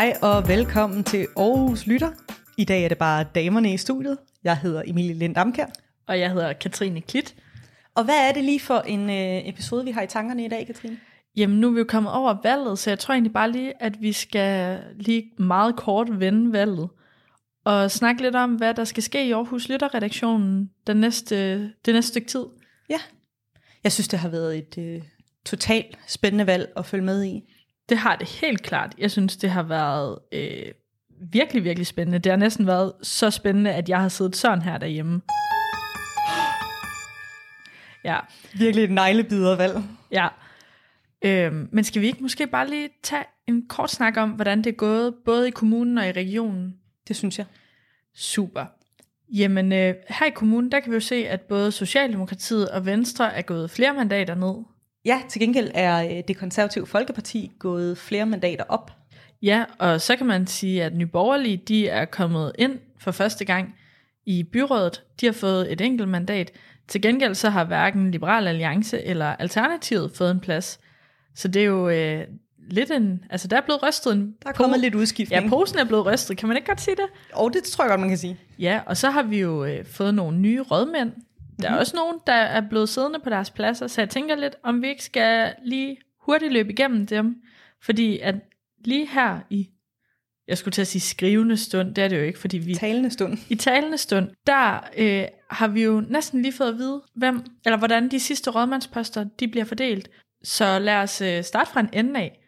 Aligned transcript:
Hej 0.00 0.16
og 0.22 0.48
velkommen 0.48 1.04
til 1.04 1.26
Aarhus 1.36 1.86
Lytter. 1.86 2.10
I 2.56 2.64
dag 2.64 2.84
er 2.84 2.88
det 2.88 2.98
bare 2.98 3.24
damerne 3.34 3.72
i 3.74 3.76
studiet. 3.76 4.18
Jeg 4.44 4.58
hedder 4.58 4.82
Emilie 4.86 5.14
Lind 5.14 5.38
Amkær. 5.38 5.66
Og 6.06 6.18
jeg 6.20 6.30
hedder 6.30 6.52
Katrine 6.52 7.00
Klit. 7.00 7.34
Og 7.94 8.04
hvad 8.04 8.28
er 8.28 8.32
det 8.32 8.44
lige 8.44 8.60
for 8.60 8.78
en 8.78 9.10
øh, 9.10 9.48
episode, 9.48 9.84
vi 9.84 9.90
har 9.90 10.02
i 10.02 10.06
tankerne 10.06 10.44
i 10.44 10.48
dag, 10.48 10.66
Katrine? 10.66 10.98
Jamen 11.36 11.60
nu 11.60 11.68
er 11.68 11.72
vi 11.72 11.78
jo 11.78 11.84
kommet 11.88 12.12
over 12.12 12.36
valget, 12.42 12.78
så 12.78 12.90
jeg 12.90 12.98
tror 12.98 13.14
egentlig 13.14 13.32
bare 13.32 13.52
lige, 13.52 13.82
at 13.82 14.00
vi 14.00 14.12
skal 14.12 14.80
lige 14.94 15.30
meget 15.38 15.76
kort 15.76 16.20
vende 16.20 16.52
valget. 16.52 16.88
Og 17.64 17.90
snakke 17.90 18.22
lidt 18.22 18.36
om, 18.36 18.54
hvad 18.54 18.74
der 18.74 18.84
skal 18.84 19.02
ske 19.02 19.28
i 19.28 19.32
Aarhus 19.32 19.68
Lytterredaktionen 19.68 20.70
den 20.86 20.96
næste, 20.96 21.62
det 21.62 21.94
næste 21.94 22.08
stykke 22.08 22.28
tid. 22.28 22.44
Ja, 22.90 22.98
jeg 23.84 23.92
synes, 23.92 24.08
det 24.08 24.18
har 24.18 24.28
været 24.28 24.58
et 24.58 24.78
øh, 24.78 25.02
totalt 25.46 25.98
spændende 26.06 26.46
valg 26.46 26.72
at 26.76 26.86
følge 26.86 27.04
med 27.04 27.24
i. 27.24 27.42
Det 27.90 27.98
har 27.98 28.16
det 28.16 28.28
helt 28.28 28.62
klart. 28.62 28.94
Jeg 28.98 29.10
synes, 29.10 29.36
det 29.36 29.50
har 29.50 29.62
været 29.62 30.18
øh, 30.32 30.72
virkelig, 31.32 31.64
virkelig 31.64 31.86
spændende. 31.86 32.18
Det 32.18 32.32
har 32.32 32.36
næsten 32.36 32.66
været 32.66 32.92
så 33.02 33.30
spændende, 33.30 33.72
at 33.72 33.88
jeg 33.88 34.00
har 34.00 34.08
siddet 34.08 34.36
sådan 34.36 34.62
her 34.62 34.78
derhjemme. 34.78 35.22
Ja, 38.04 38.18
Virkelig 38.58 38.84
et 38.84 38.90
neglebidervalg. 38.90 39.82
ja. 40.12 40.28
Øhm, 41.24 41.68
men 41.72 41.84
skal 41.84 42.02
vi 42.02 42.06
ikke 42.06 42.22
måske 42.22 42.46
bare 42.46 42.70
lige 42.70 42.88
tage 43.02 43.24
en 43.46 43.68
kort 43.68 43.90
snak 43.90 44.16
om, 44.16 44.30
hvordan 44.30 44.58
det 44.58 44.66
er 44.66 44.76
gået, 44.76 45.14
både 45.24 45.48
i 45.48 45.50
kommunen 45.50 45.98
og 45.98 46.08
i 46.08 46.12
regionen? 46.12 46.74
Det 47.08 47.16
synes 47.16 47.38
jeg. 47.38 47.46
Super. 48.14 48.66
Jamen, 49.32 49.72
øh, 49.72 49.94
her 50.08 50.26
i 50.26 50.30
kommunen, 50.30 50.72
der 50.72 50.80
kan 50.80 50.90
vi 50.90 50.96
jo 50.96 51.00
se, 51.00 51.28
at 51.28 51.40
både 51.40 51.72
Socialdemokratiet 51.72 52.68
og 52.68 52.86
Venstre 52.86 53.34
er 53.34 53.42
gået 53.42 53.70
flere 53.70 53.94
mandater 53.94 54.34
ned. 54.34 54.64
Ja, 55.04 55.22
til 55.28 55.40
gengæld 55.40 55.70
er 55.74 56.04
øh, 56.04 56.22
det 56.28 56.36
konservative 56.36 56.86
Folkeparti 56.86 57.52
gået 57.58 57.98
flere 57.98 58.26
mandater 58.26 58.64
op. 58.68 58.92
Ja, 59.42 59.64
og 59.78 60.00
så 60.00 60.16
kan 60.16 60.26
man 60.26 60.46
sige, 60.46 60.84
at 60.84 60.96
Nye 60.96 61.06
Borgerlige, 61.06 61.56
de 61.56 61.88
er 61.88 62.04
kommet 62.04 62.52
ind 62.58 62.78
for 62.98 63.10
første 63.10 63.44
gang 63.44 63.74
i 64.26 64.42
byrådet. 64.42 65.02
De 65.20 65.26
har 65.26 65.32
fået 65.32 65.72
et 65.72 65.80
enkelt 65.80 66.08
mandat. 66.08 66.52
Til 66.88 67.02
gengæld 67.02 67.34
så 67.34 67.50
har 67.50 67.64
hverken 67.64 68.10
Liberal 68.10 68.48
Alliance 68.48 69.04
eller 69.04 69.26
Alternativet 69.26 70.12
fået 70.14 70.30
en 70.30 70.40
plads. 70.40 70.80
Så 71.34 71.48
det 71.48 71.62
er 71.62 71.66
jo 71.66 71.88
øh, 71.88 72.26
lidt 72.70 72.90
en... 72.90 73.24
Altså, 73.30 73.48
der 73.48 73.56
er 73.56 73.60
blevet 73.60 73.82
rystet 73.82 74.12
en... 74.12 74.34
Der 74.42 74.48
er 74.48 74.52
kommet 74.52 74.80
lidt 74.80 74.94
udskiftning. 74.94 75.42
Ja, 75.42 75.48
posen 75.48 75.78
er 75.78 75.84
blevet 75.84 76.06
rystet. 76.06 76.36
Kan 76.36 76.48
man 76.48 76.56
ikke 76.56 76.68
godt 76.68 76.80
sige 76.80 76.96
det? 76.96 77.04
Og 77.32 77.52
det 77.52 77.62
tror 77.62 77.84
jeg 77.84 77.88
godt, 77.90 78.00
man 78.00 78.08
kan 78.08 78.18
sige. 78.18 78.36
Ja, 78.58 78.80
og 78.86 78.96
så 78.96 79.10
har 79.10 79.22
vi 79.22 79.40
jo 79.40 79.64
øh, 79.64 79.84
fået 79.84 80.14
nogle 80.14 80.38
nye 80.38 80.62
rådmænd. 80.62 81.12
Der 81.62 81.70
er 81.70 81.76
også 81.76 81.96
nogen, 81.96 82.18
der 82.26 82.32
er 82.32 82.60
blevet 82.68 82.88
siddende 82.88 83.18
på 83.18 83.30
deres 83.30 83.50
pladser, 83.50 83.86
så 83.86 84.00
jeg 84.00 84.10
tænker 84.10 84.36
lidt, 84.36 84.56
om 84.62 84.82
vi 84.82 84.88
ikke 84.88 85.04
skal 85.04 85.54
lige 85.64 85.96
hurtigt 86.20 86.52
løbe 86.52 86.72
igennem 86.72 87.06
dem. 87.06 87.36
Fordi 87.82 88.18
at 88.18 88.34
lige 88.84 89.06
her 89.06 89.40
i, 89.50 89.68
jeg 90.48 90.58
skulle 90.58 90.72
til 90.72 90.80
at 90.80 90.86
sige 90.86 91.02
skrivende 91.02 91.56
stund, 91.56 91.94
det 91.94 92.04
er 92.04 92.08
det 92.08 92.16
jo 92.16 92.22
ikke, 92.22 92.38
fordi 92.38 92.58
vi 92.58 92.74
Talende 92.74 93.10
stund. 93.10 93.38
i 93.48 93.54
talende 93.54 93.98
stund, 93.98 94.30
der 94.46 94.88
øh, 94.96 95.24
har 95.50 95.68
vi 95.68 95.82
jo 95.82 96.02
næsten 96.08 96.42
lige 96.42 96.52
fået 96.52 96.68
at 96.68 96.78
vide, 96.78 97.02
hvem, 97.14 97.42
eller 97.64 97.78
hvordan 97.78 98.10
de 98.10 98.20
sidste 98.20 98.50
rådmandsposter, 98.50 99.24
de 99.40 99.48
bliver 99.48 99.64
fordelt. 99.64 100.10
Så 100.42 100.78
lad 100.78 100.96
os 100.96 101.20
øh, 101.20 101.44
starte 101.44 101.70
fra 101.70 101.80
en 101.80 101.88
ende 101.92 102.20
af. 102.20 102.40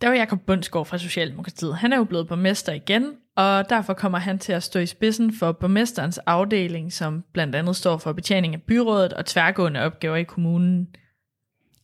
Der 0.00 0.08
var 0.08 0.14
Jakob 0.14 0.40
Bundsgaard 0.46 0.86
fra 0.86 0.98
Socialdemokratiet. 0.98 1.76
Han 1.76 1.92
er 1.92 1.96
jo 1.96 2.04
blevet 2.04 2.28
borgmester 2.28 2.72
igen, 2.72 3.16
og 3.38 3.70
derfor 3.70 3.94
kommer 3.94 4.18
han 4.18 4.38
til 4.38 4.52
at 4.52 4.62
stå 4.62 4.78
i 4.78 4.86
spidsen 4.86 5.32
for 5.32 5.52
borgmesterens 5.52 6.18
afdeling, 6.18 6.92
som 6.92 7.24
blandt 7.32 7.54
andet 7.54 7.76
står 7.76 7.96
for 7.96 8.12
betjening 8.12 8.54
af 8.54 8.62
byrådet 8.62 9.12
og 9.12 9.26
tværgående 9.26 9.80
opgaver 9.80 10.16
i 10.16 10.22
kommunen. 10.22 10.88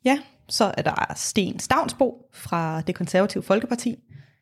Ja, 0.04 0.18
så 0.48 0.74
er 0.78 0.82
der 0.82 1.12
Sten 1.16 1.58
Stavnsbo 1.58 2.30
fra 2.32 2.80
det 2.80 2.94
konservative 2.94 3.42
Folkeparti. 3.42 3.96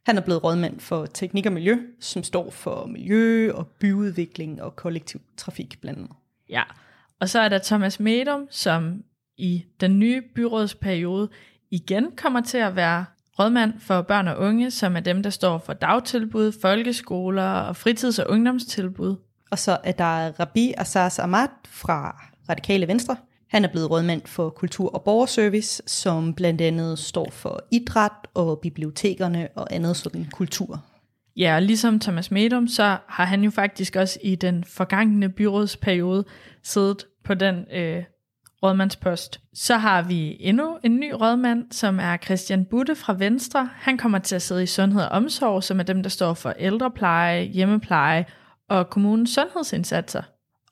Han 0.07 0.19
er 0.19 0.21
blevet 0.21 0.45
rådmand 0.45 0.81
for 0.81 1.07
teknik 1.07 1.47
og 1.47 1.53
miljø, 1.53 1.77
som 2.01 2.23
står 2.23 2.51
for 2.51 2.87
miljø 2.87 3.53
og 3.53 3.67
byudvikling 3.67 4.63
og 4.63 4.77
kollektiv 4.77 5.21
trafik 5.37 5.81
blandt 5.81 5.99
andet. 5.99 6.17
Ja, 6.49 6.63
og 7.21 7.29
så 7.29 7.41
er 7.41 7.49
der 7.49 7.59
Thomas 7.59 8.01
Medum, 8.01 8.47
som 8.51 9.03
i 9.37 9.65
den 9.81 9.99
nye 9.99 10.23
byrådsperiode 10.35 11.29
igen 11.71 12.17
kommer 12.17 12.41
til 12.41 12.59
at 12.59 12.77
være 12.77 13.05
rådmand 13.39 13.73
for 13.81 14.03
børn 14.03 14.29
og 14.29 14.39
unge, 14.39 14.71
som 14.71 14.97
er 14.97 15.01
dem, 15.01 15.23
der 15.23 15.31
står 15.31 15.59
for 15.59 15.73
dagtilbud, 15.73 16.53
folkeskoler 16.63 17.51
og 17.51 17.77
fritids- 17.77 18.19
og 18.19 18.31
ungdomstilbud. 18.31 19.17
Og 19.51 19.59
så 19.59 19.79
er 19.85 19.93
der 19.93 20.41
Rabi 20.41 20.75
Assas 20.79 21.19
Ahmad 21.19 21.49
fra 21.67 22.23
Radikale 22.49 22.89
Venstre. 22.89 23.17
Han 23.49 23.65
er 23.65 23.69
blevet 23.69 23.91
rådmand 23.91 24.23
for 24.27 24.51
kultur 24.51 24.95
og 24.95 25.03
borgerservice, 25.05 25.83
som 25.87 26.35
blandt 26.35 26.61
andet 26.61 26.99
står 26.99 27.31
for 27.31 27.65
idræt 27.71 28.13
og 28.35 28.59
bibliotekerne 28.59 29.49
og 29.55 29.75
andet 29.75 29.97
sådan 29.97 30.27
kultur. 30.33 30.85
Ja, 31.37 31.55
og 31.55 31.63
ligesom 31.63 32.01
Thomas 32.01 32.31
Medum, 32.31 32.69
så 32.69 32.97
har 33.07 33.25
han 33.25 33.45
jo 33.45 33.51
faktisk 33.51 33.97
også 33.97 34.19
i 34.23 34.35
den 34.35 34.65
forgangne 34.65 35.29
byrådsperiode 35.29 36.25
siddet 36.63 37.07
på 37.25 37.35
den 37.35 37.65
øh, 37.73 38.05
rådmandspost. 38.63 39.41
Så 39.55 39.77
har 39.77 40.03
vi 40.03 40.37
endnu 40.41 40.79
en 40.85 40.97
ny 40.97 41.13
rådmand, 41.13 41.65
som 41.71 41.99
er 42.01 42.17
Christian 42.17 42.65
Butte 42.65 42.97
fra 42.97 43.15
Venstre. 43.19 43.71
Han 43.75 43.99
kommer 43.99 44.19
til 44.19 44.35
at 44.35 44.43
sidde 44.43 44.63
i 44.63 44.67
sundhed 44.67 45.03
og 45.03 45.09
omsorg, 45.09 45.63
som 45.63 45.79
er 45.79 45.85
dem, 45.85 46.03
der 46.03 46.11
står 46.11 46.35
for 46.35 46.51
ældrepleje, 46.51 47.43
hjemmepleje 47.45 48.25
og 48.69 48.91
kommunens 48.91 49.31
sundhedsindsatser. 49.31 50.23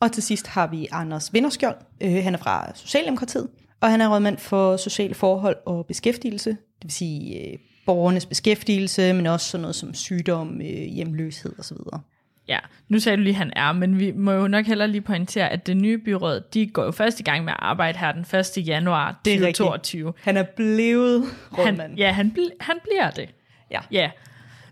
Og 0.01 0.13
til 0.13 0.23
sidst 0.23 0.47
har 0.47 0.67
vi 0.67 0.89
Anders 0.93 1.33
Vinderskjold. 1.33 1.77
Øh, 2.01 2.25
han 2.25 2.35
er 2.35 2.39
fra 2.39 2.73
Socialdemokratiet, 2.75 3.49
og 3.81 3.91
han 3.91 4.01
er 4.01 4.15
rådmand 4.15 4.39
for 4.39 4.77
sociale 4.77 5.15
forhold 5.15 5.57
og 5.67 5.87
beskæftigelse. 5.87 6.51
Det 6.51 6.85
vil 6.85 6.93
sige 6.93 7.51
øh, 7.53 7.59
borgernes 7.87 8.27
beskæftigelse, 8.27 9.13
men 9.13 9.27
også 9.27 9.47
sådan 9.47 9.63
noget 9.63 9.75
som 9.75 9.95
sygdom, 9.95 10.61
øh, 10.61 10.67
hjemløshed 10.67 11.59
osv. 11.59 11.77
Ja, 12.51 12.59
nu 12.89 12.99
sagde 12.99 13.17
du 13.17 13.23
lige, 13.23 13.33
at 13.33 13.37
han 13.39 13.53
er, 13.57 13.73
men 13.73 13.99
vi 13.99 14.13
må 14.13 14.33
jo 14.33 14.49
nok 14.49 14.67
heller 14.67 14.87
lige 14.87 15.01
pointere, 15.01 15.49
at 15.49 15.67
det 15.67 15.77
nye 15.77 15.99
byråd, 15.99 16.41
de 16.55 16.67
går 16.67 16.85
jo 16.85 16.91
først 16.91 17.21
i 17.21 17.23
gang 17.23 17.45
med 17.45 17.53
at 17.53 17.59
arbejde 17.63 17.99
her 17.99 18.13
den 18.13 18.21
1. 18.59 18.67
januar 18.69 19.21
Det 19.25 19.35
er 19.35 19.39
2022. 19.39 20.13
Han 20.23 20.37
er 20.37 20.43
blevet 20.43 21.25
rådmand. 21.59 21.81
Han, 21.81 21.95
ja, 21.95 22.13
han, 22.13 22.35
bl- 22.39 22.57
han 22.61 22.77
bliver 22.83 23.11
det. 23.11 23.35
Ja. 23.71 23.81
Ja. 23.91 24.11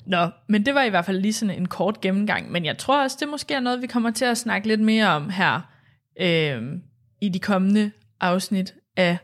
Nå, 0.06 0.28
men 0.48 0.66
det 0.66 0.74
var 0.74 0.82
i 0.82 0.88
hvert 0.88 1.04
fald 1.04 1.20
lige 1.20 1.32
sådan 1.32 1.54
en 1.56 1.66
kort 1.68 2.00
gennemgang. 2.00 2.52
Men 2.52 2.64
jeg 2.64 2.78
tror 2.78 3.02
også, 3.02 3.16
det 3.20 3.28
måske 3.28 3.54
er 3.54 3.60
noget, 3.60 3.82
vi 3.82 3.86
kommer 3.86 4.10
til 4.10 4.24
at 4.24 4.38
snakke 4.38 4.68
lidt 4.68 4.80
mere 4.80 5.08
om 5.08 5.30
her 5.30 5.60
øh, 6.20 6.62
i 7.20 7.28
de 7.28 7.38
kommende 7.38 7.90
afsnit 8.20 8.74
af 8.96 9.18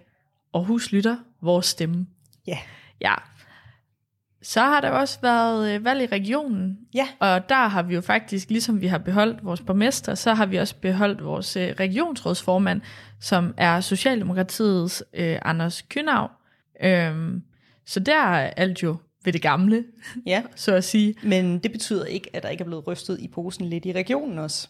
Aarhus 0.54 0.92
Lytter, 0.92 1.16
vores 1.42 1.66
stemme. 1.66 2.06
Ja. 2.46 2.58
Ja. 3.00 3.14
Så 4.46 4.60
har 4.60 4.80
der 4.80 4.90
også 4.90 5.18
været 5.22 5.74
øh, 5.74 5.84
valg 5.84 6.02
i 6.02 6.06
regionen, 6.06 6.78
Ja. 6.94 7.08
og 7.20 7.48
der 7.48 7.68
har 7.68 7.82
vi 7.82 7.94
jo 7.94 8.00
faktisk, 8.00 8.50
ligesom 8.50 8.80
vi 8.80 8.86
har 8.86 8.98
beholdt 8.98 9.44
vores 9.44 9.60
borgmester, 9.60 10.14
så 10.14 10.34
har 10.34 10.46
vi 10.46 10.56
også 10.56 10.74
beholdt 10.76 11.24
vores 11.24 11.56
øh, 11.56 11.74
regionsrådsformand, 11.80 12.80
som 13.20 13.54
er 13.56 13.80
Socialdemokratiets 13.80 15.02
øh, 15.14 15.38
Anders 15.42 15.82
Kynav. 15.82 16.30
Øhm, 16.82 17.42
så 17.86 18.00
der 18.00 18.18
er 18.18 18.50
alt 18.56 18.82
jo 18.82 18.96
ved 19.24 19.32
det 19.32 19.42
gamle, 19.42 19.84
Ja, 20.26 20.42
så 20.56 20.74
at 20.74 20.84
sige. 20.84 21.14
men 21.22 21.58
det 21.58 21.72
betyder 21.72 22.04
ikke, 22.04 22.30
at 22.36 22.42
der 22.42 22.48
ikke 22.48 22.62
er 22.62 22.66
blevet 22.66 22.86
rystet 22.86 23.20
i 23.20 23.28
posen 23.28 23.64
lidt 23.66 23.86
i 23.86 23.92
regionen 23.92 24.38
også. 24.38 24.68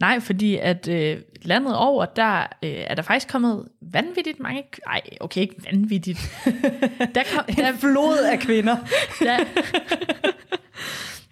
Nej, 0.00 0.20
fordi 0.20 0.56
at 0.56 0.88
øh, 0.88 1.18
landet 1.42 1.76
over, 1.76 2.04
der 2.04 2.40
øh, 2.40 2.70
er 2.70 2.94
der 2.94 3.02
faktisk 3.02 3.28
kommet 3.28 3.68
vanvittigt 3.82 4.40
mange... 4.40 4.64
Nej, 4.86 5.00
okay, 5.20 5.40
ikke 5.40 5.56
vanvittigt. 5.70 6.18
der, 7.14 7.22
kom, 7.34 7.54
der, 7.56 7.68
En 7.68 7.78
flod 7.78 8.18
af 8.32 8.38
kvinder. 8.38 8.76
der, 9.26 9.38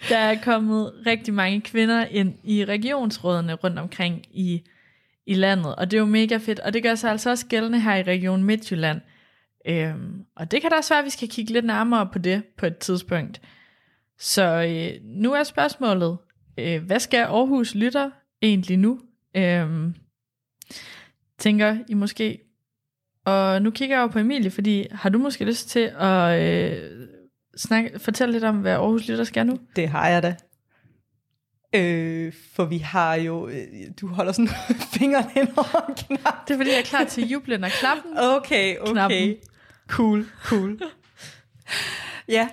der 0.09 0.19
er 0.19 0.37
kommet 0.43 0.93
rigtig 1.06 1.35
mange 1.35 1.61
kvinder 1.61 2.05
ind 2.05 2.35
i 2.44 2.65
regionsrådene 2.65 3.55
rundt 3.55 3.79
omkring 3.79 4.23
i, 4.31 4.62
i 5.26 5.35
landet, 5.35 5.75
og 5.75 5.91
det 5.91 5.97
er 5.97 6.00
jo 6.00 6.06
mega 6.06 6.37
fedt, 6.37 6.61
og 6.61 6.73
det 6.73 6.82
gør 6.82 6.94
sig 6.94 7.11
altså 7.11 7.31
også 7.31 7.47
gældende 7.47 7.81
her 7.81 7.97
i 7.97 8.03
Region 8.03 8.44
Midtjylland. 8.44 9.00
Øhm, 9.67 10.25
og 10.37 10.50
det 10.50 10.61
kan 10.61 10.70
da 10.70 10.76
også 10.76 10.94
være, 10.94 10.99
at 10.99 11.05
vi 11.05 11.11
skal 11.11 11.29
kigge 11.29 11.53
lidt 11.53 11.65
nærmere 11.65 12.09
på 12.12 12.19
det 12.19 12.43
på 12.59 12.67
et 12.67 12.79
tidspunkt. 12.79 13.41
Så 14.19 14.43
øh, 14.43 15.00
nu 15.05 15.32
er 15.32 15.43
spørgsmålet, 15.43 16.19
øh, 16.59 16.82
hvad 16.82 17.00
skal 17.00 17.19
Aarhus 17.19 17.75
lytter 17.75 18.11
egentlig 18.43 18.76
nu? 18.76 19.00
Øhm, 19.37 19.94
tænker 21.38 21.76
I 21.88 21.94
måske. 21.94 22.40
Og 23.25 23.62
nu 23.62 23.70
kigger 23.70 23.96
jeg 23.96 24.02
jo 24.02 24.06
på 24.06 24.19
Emilie, 24.19 24.50
fordi 24.50 24.87
har 24.90 25.08
du 25.08 25.19
måske 25.19 25.44
lyst 25.44 25.69
til 25.69 25.93
at 25.99 26.43
øh, 26.43 26.90
snakke, 27.56 27.99
fortælle 27.99 28.32
lidt 28.32 28.44
om, 28.44 28.56
hvad 28.56 28.73
Aarhus 28.73 29.08
lytter 29.08 29.25
skal 29.25 29.46
nu? 29.46 29.58
Det 29.76 29.88
har 29.88 30.08
jeg 30.08 30.23
da. 30.23 30.37
Øh, 31.75 32.32
for 32.52 32.64
vi 32.64 32.79
har 32.79 33.14
jo, 33.14 33.49
øh, 33.49 33.67
du 34.00 34.06
holder 34.06 34.32
sådan 34.32 34.50
fingeren 34.99 35.31
hen 35.31 35.49
over 35.56 35.88
en 35.88 35.94
knap. 35.94 36.49
Det 36.49 36.55
er 36.55 36.58
fordi, 36.58 36.70
jeg 36.70 36.79
er 36.79 36.84
klar 36.84 37.05
til 37.05 37.29
jublen 37.29 37.64
og 37.64 37.70
klappen. 37.70 38.19
Okay, 38.19 38.79
okay. 38.79 38.93
Knappen. 38.93 39.37
Cool, 39.88 40.26
cool. 40.44 40.81
ja, 42.29 42.49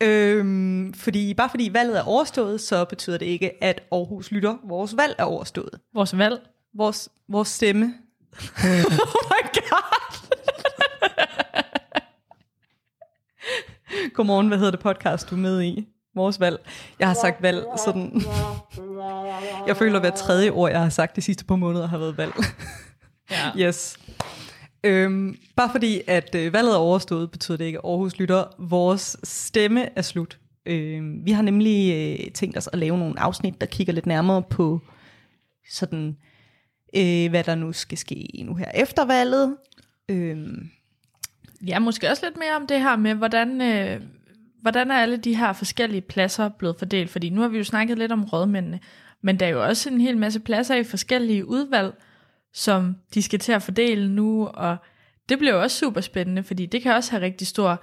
øhm, 0.00 0.94
fordi 0.94 1.34
bare 1.34 1.50
fordi 1.50 1.70
valget 1.72 1.98
er 1.98 2.02
overstået, 2.02 2.60
så 2.60 2.84
betyder 2.84 3.18
det 3.18 3.26
ikke, 3.26 3.64
at 3.64 3.82
Aarhus 3.92 4.30
lytter. 4.30 4.56
Vores 4.64 4.96
valg 4.96 5.14
er 5.18 5.24
overstået. 5.24 5.80
Vores 5.94 6.18
valg. 6.18 6.40
Vores, 6.76 7.08
vores 7.28 7.48
stemme. 7.48 7.84
oh 8.64 9.22
my 9.30 9.42
god. 9.54 9.98
Godmorgen, 14.14 14.48
hvad 14.48 14.58
hedder 14.58 14.70
det 14.70 14.80
podcast, 14.80 15.30
du 15.30 15.34
er 15.34 15.38
med 15.38 15.62
i? 15.62 15.88
Vores 16.14 16.40
valg. 16.40 16.58
Jeg 16.98 17.08
har 17.08 17.14
sagt 17.14 17.42
valg 17.42 17.64
sådan... 17.84 18.22
Jeg 19.66 19.76
føler, 19.76 19.94
at 19.94 20.02
hver 20.02 20.10
tredje 20.10 20.50
ord, 20.50 20.70
jeg 20.70 20.80
har 20.80 20.88
sagt 20.88 21.16
de 21.16 21.20
sidste 21.20 21.44
par 21.44 21.56
måneder, 21.56 21.88
har 21.88 21.98
været 21.98 22.16
valg. 22.18 22.32
Ja. 23.30 23.50
Yes. 23.56 23.98
Øhm, 24.84 25.36
bare 25.56 25.70
fordi, 25.72 26.00
at 26.06 26.34
øh, 26.34 26.52
valget 26.52 26.72
er 26.72 26.78
overstået, 26.78 27.30
betyder 27.30 27.58
det 27.58 27.64
ikke, 27.64 27.78
at 27.78 27.84
Aarhus 27.84 28.18
lytter. 28.18 28.44
Vores 28.58 29.16
stemme 29.24 29.98
er 29.98 30.02
slut. 30.02 30.38
Øhm, 30.66 31.26
vi 31.26 31.30
har 31.30 31.42
nemlig 31.42 31.94
øh, 31.94 32.32
tænkt 32.32 32.56
os 32.56 32.68
at 32.72 32.78
lave 32.78 32.98
nogle 32.98 33.20
afsnit, 33.20 33.60
der 33.60 33.66
kigger 33.66 33.92
lidt 33.92 34.06
nærmere 34.06 34.42
på 34.42 34.80
sådan, 35.70 36.16
øh, 36.96 37.30
hvad 37.30 37.44
der 37.44 37.54
nu 37.54 37.72
skal 37.72 37.98
ske 37.98 38.44
nu 38.44 38.54
her 38.54 38.70
efter 38.74 39.04
valget. 39.04 39.56
Øhm, 40.08 40.70
Ja, 41.66 41.78
måske 41.78 42.10
også 42.10 42.26
lidt 42.26 42.36
mere 42.36 42.56
om 42.56 42.66
det 42.66 42.80
her 42.80 42.96
med, 42.96 43.14
hvordan, 43.14 43.60
øh, 43.60 44.00
hvordan 44.60 44.90
er 44.90 44.94
alle 44.94 45.16
de 45.16 45.36
her 45.36 45.52
forskellige 45.52 46.00
pladser 46.00 46.48
blevet 46.48 46.76
fordelt? 46.78 47.10
Fordi 47.10 47.30
nu 47.30 47.40
har 47.40 47.48
vi 47.48 47.58
jo 47.58 47.64
snakket 47.64 47.98
lidt 47.98 48.12
om 48.12 48.24
rådmændene, 48.24 48.80
men 49.22 49.40
der 49.40 49.46
er 49.46 49.50
jo 49.50 49.64
også 49.64 49.90
en 49.90 50.00
hel 50.00 50.18
masse 50.18 50.40
pladser 50.40 50.74
i 50.74 50.84
forskellige 50.84 51.48
udvalg, 51.48 51.94
som 52.54 52.96
de 53.14 53.22
skal 53.22 53.38
til 53.38 53.52
at 53.52 53.62
fordele 53.62 54.08
nu, 54.08 54.46
og 54.46 54.76
det 55.28 55.38
bliver 55.38 55.54
jo 55.54 55.62
også 55.62 55.76
super 55.78 56.00
spændende, 56.00 56.42
fordi 56.42 56.66
det 56.66 56.82
kan 56.82 56.92
også 56.92 57.10
have 57.10 57.22
rigtig 57.22 57.46
stor 57.46 57.82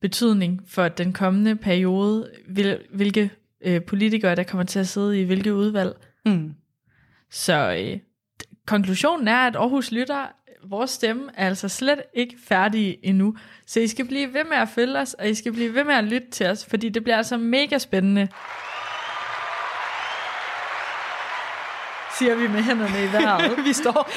betydning 0.00 0.62
for 0.66 0.88
den 0.88 1.12
kommende 1.12 1.56
periode, 1.56 2.30
hvil, 2.48 2.78
hvilke 2.94 3.30
øh, 3.60 3.84
politikere, 3.84 4.36
der 4.36 4.42
kommer 4.42 4.64
til 4.64 4.78
at 4.78 4.88
sidde 4.88 5.20
i 5.20 5.24
hvilke 5.24 5.54
udvalg. 5.54 5.96
mm. 6.26 6.54
Så 7.30 7.76
øh, 7.80 7.98
konklusionen 8.66 9.28
er, 9.28 9.36
at 9.36 9.56
Aarhus 9.56 9.92
lytter, 9.92 10.26
vores 10.64 10.90
stemme 10.90 11.30
er 11.34 11.46
altså 11.46 11.68
slet 11.68 12.02
ikke 12.14 12.36
færdige 12.44 13.06
endnu. 13.06 13.36
Så 13.66 13.80
I 13.80 13.86
skal 13.86 14.06
blive 14.06 14.34
ved 14.34 14.44
med 14.44 14.56
at 14.56 14.68
følge 14.68 14.98
os, 14.98 15.14
og 15.14 15.28
I 15.28 15.34
skal 15.34 15.52
blive 15.52 15.74
ved 15.74 15.84
med 15.84 15.94
at 15.94 16.04
lytte 16.04 16.30
til 16.30 16.46
os, 16.46 16.66
fordi 16.66 16.88
det 16.88 17.02
bliver 17.02 17.16
altså 17.16 17.36
mega 17.36 17.78
spændende. 17.78 18.28
Siger 22.18 22.34
vi 22.34 22.48
med 22.48 22.62
hænderne 22.62 23.04
i 23.04 23.12
vejret. 23.12 23.58
vi 23.68 23.72
står, 23.72 24.10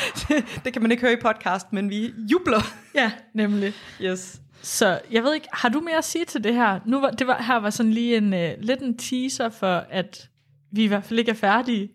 det 0.66 0.74
kan 0.74 0.82
man 0.82 0.92
ikke 0.92 1.02
høre 1.02 1.14
i 1.14 1.22
podcast, 1.22 1.74
men 1.74 1.90
vi 1.90 2.14
jubler. 2.32 2.62
ja, 2.96 3.12
nemlig. 3.34 3.74
Yes. 4.02 4.42
Så 4.62 5.00
jeg 5.12 5.24
ved 5.24 5.34
ikke, 5.34 5.48
har 5.54 5.70
du 5.70 5.80
mere 5.80 5.98
at 5.98 6.04
sige 6.04 6.26
til 6.26 6.44
det 6.44 6.54
her? 6.54 6.80
Nu 6.86 7.00
var, 7.00 7.10
det 7.12 7.28
var, 7.28 7.42
her 7.42 7.56
var 7.56 7.70
sådan 7.70 7.92
lige 7.92 8.18
en, 8.18 8.34
uh, 8.34 8.50
lidt 8.60 8.82
en 8.82 8.98
teaser 8.98 9.50
for, 9.50 9.84
at 9.90 10.30
vi 10.72 10.84
i 10.84 10.88
hvert 10.88 11.04
fald 11.04 11.20
ikke 11.20 11.32
er 11.32 11.36
færdige. 11.36 11.90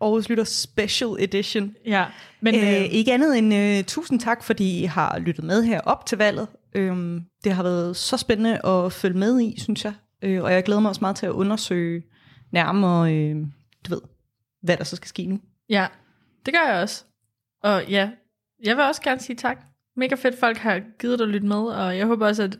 Aarhus 0.00 0.28
Lytter 0.28 0.44
Special 0.44 1.10
Edition. 1.18 1.74
Ja, 1.86 2.04
men 2.40 2.54
øh, 2.54 2.60
øh, 2.60 2.84
ikke 2.84 3.12
andet 3.12 3.38
end 3.38 3.54
øh, 3.54 3.84
tusind 3.84 4.20
tak, 4.20 4.44
fordi 4.44 4.82
I 4.82 4.84
har 4.84 5.18
lyttet 5.18 5.44
med 5.44 5.62
her 5.62 5.80
op 5.80 6.06
til 6.06 6.18
valget. 6.18 6.48
Øhm, 6.74 7.20
det 7.44 7.52
har 7.52 7.62
været 7.62 7.96
så 7.96 8.16
spændende 8.16 8.66
at 8.66 8.92
følge 8.92 9.18
med 9.18 9.40
i, 9.40 9.54
synes 9.60 9.84
jeg. 9.84 9.92
Øh, 10.22 10.42
og 10.42 10.52
jeg 10.52 10.64
glæder 10.64 10.80
mig 10.80 10.88
også 10.88 11.00
meget 11.00 11.16
til 11.16 11.26
at 11.26 11.32
undersøge 11.32 12.02
nærmere, 12.52 13.14
øh, 13.14 13.36
du 13.88 13.94
ved, 13.94 14.00
hvad 14.62 14.76
der 14.76 14.84
så 14.84 14.96
skal 14.96 15.08
ske 15.08 15.26
nu. 15.26 15.40
Ja, 15.68 15.86
det 16.46 16.54
gør 16.54 16.72
jeg 16.72 16.82
også. 16.82 17.04
Og 17.62 17.88
ja, 17.88 18.10
jeg 18.64 18.76
vil 18.76 18.84
også 18.84 19.02
gerne 19.02 19.20
sige 19.20 19.36
tak. 19.36 19.64
Mega 19.96 20.14
fedt, 20.14 20.38
folk 20.38 20.56
har 20.56 20.82
givet 20.98 21.18
dig 21.18 21.24
at 21.24 21.30
lytte 21.30 21.46
med, 21.46 21.56
og 21.56 21.98
jeg 21.98 22.06
håber 22.06 22.26
også, 22.26 22.42
at 22.42 22.58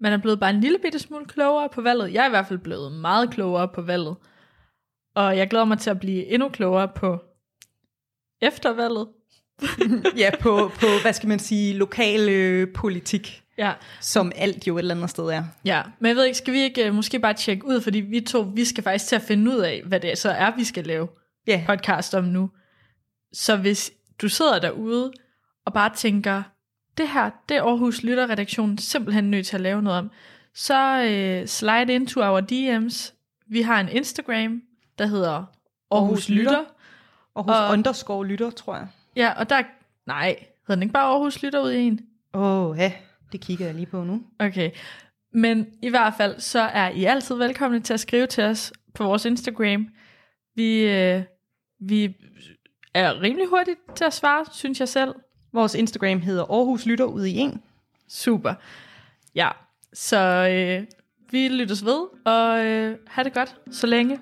man 0.00 0.12
er 0.12 0.18
blevet 0.18 0.40
bare 0.40 0.50
en 0.50 0.60
lille 0.60 0.78
bitte 0.78 0.98
smule 0.98 1.26
klogere 1.26 1.68
på 1.68 1.82
valget. 1.82 2.12
Jeg 2.12 2.22
er 2.22 2.26
i 2.26 2.30
hvert 2.30 2.46
fald 2.46 2.58
blevet 2.58 2.92
meget 2.92 3.30
klogere 3.30 3.68
på 3.68 3.82
valget. 3.82 4.16
Og 5.14 5.36
jeg 5.36 5.50
glæder 5.50 5.64
mig 5.64 5.78
til 5.78 5.90
at 5.90 6.00
blive 6.00 6.26
endnu 6.26 6.48
klogere 6.48 6.88
på 6.88 7.24
eftervalget. 8.40 9.08
ja, 10.16 10.30
på, 10.40 10.70
på, 10.80 10.86
hvad 11.02 11.12
skal 11.12 11.28
man 11.28 11.38
sige, 11.38 11.74
lokal 11.74 12.28
øh, 12.28 12.72
politik, 12.74 13.42
Ja, 13.58 13.72
som 14.00 14.32
alt 14.36 14.66
jo 14.66 14.76
et 14.76 14.78
eller 14.78 14.94
andet 14.94 15.10
sted 15.10 15.24
er. 15.24 15.44
ja. 15.64 15.82
Men 15.98 16.08
jeg 16.08 16.16
ved 16.16 16.24
ikke, 16.24 16.38
skal 16.38 16.54
vi 16.54 16.60
ikke 16.60 16.88
uh, 16.88 16.94
måske 16.94 17.18
bare 17.18 17.34
tjekke 17.34 17.66
ud, 17.66 17.80
fordi 17.80 18.00
vi 18.00 18.20
to, 18.20 18.52
vi 18.54 18.64
skal 18.64 18.84
faktisk 18.84 19.06
til 19.06 19.16
at 19.16 19.22
finde 19.22 19.50
ud 19.50 19.56
af, 19.58 19.82
hvad 19.86 20.00
det 20.00 20.18
så 20.18 20.30
er, 20.30 20.56
vi 20.56 20.64
skal 20.64 20.84
lave 20.84 21.08
Ja, 21.46 21.64
podcast 21.66 22.14
om 22.14 22.24
nu. 22.24 22.50
Så 23.32 23.56
hvis 23.56 23.92
du 24.22 24.28
sidder 24.28 24.58
derude 24.58 25.12
og 25.66 25.72
bare 25.72 25.90
tænker, 25.94 26.42
det 26.98 27.08
her, 27.08 27.30
det 27.48 27.56
er 27.56 27.62
Aarhus 27.62 28.02
Lytterredaktionen 28.02 28.78
simpelthen 28.78 29.30
nødt 29.30 29.46
til 29.46 29.56
at 29.56 29.60
lave 29.60 29.82
noget 29.82 29.98
om, 29.98 30.10
så 30.54 31.02
øh, 31.02 31.46
slide 31.46 31.94
into 31.94 32.20
our 32.20 32.40
DM's. 32.40 33.12
Vi 33.50 33.62
har 33.62 33.80
en 33.80 33.88
Instagram, 33.88 34.62
der 34.98 35.06
hedder 35.06 35.30
Aarhus, 35.32 35.50
Aarhus 35.90 36.28
Lytter. 36.28 36.64
Aarhus 37.36 37.54
og, 37.56 37.72
underscore 37.72 38.26
lytter, 38.26 38.50
tror 38.50 38.76
jeg. 38.76 38.86
Ja, 39.16 39.32
og 39.36 39.50
der, 39.50 39.62
nej, 40.06 40.36
hedder 40.60 40.74
den 40.74 40.82
ikke 40.82 40.92
bare 40.92 41.12
Aarhus 41.12 41.42
Lytter 41.42 41.60
ud 41.60 41.70
i 41.70 41.80
en? 41.80 42.00
Åh, 42.34 42.70
oh, 42.70 42.78
ja, 42.78 42.92
det 43.32 43.40
kigger 43.40 43.66
jeg 43.66 43.74
lige 43.74 43.86
på 43.86 44.04
nu. 44.04 44.22
Okay, 44.38 44.70
men 45.32 45.66
i 45.82 45.88
hvert 45.88 46.14
fald, 46.16 46.40
så 46.40 46.60
er 46.60 46.88
I 46.88 47.04
altid 47.04 47.34
velkomne 47.34 47.80
til 47.80 47.94
at 47.94 48.00
skrive 48.00 48.26
til 48.26 48.44
os 48.44 48.72
på 48.94 49.04
vores 49.04 49.24
Instagram. 49.24 49.88
Vi, 50.54 50.80
øh, 50.80 51.22
vi 51.80 52.14
er 52.94 53.22
rimelig 53.22 53.48
hurtigt 53.48 53.78
til 53.94 54.04
at 54.04 54.14
svare, 54.14 54.44
synes 54.52 54.80
jeg 54.80 54.88
selv. 54.88 55.14
Vores 55.52 55.74
Instagram 55.74 56.20
hedder 56.20 56.44
Aarhus 56.44 56.86
Lytter 56.86 57.04
ud 57.04 57.24
i 57.24 57.36
en. 57.36 57.62
Super. 58.08 58.54
Ja, 59.34 59.50
så 59.92 60.18
øh, 60.50 60.86
vi 61.30 61.48
lyttes 61.48 61.84
ved, 61.84 62.06
og 62.24 62.64
øh, 62.64 62.98
have 63.06 63.24
det 63.24 63.32
godt 63.34 63.56
så 63.70 63.86
længe. 63.86 64.20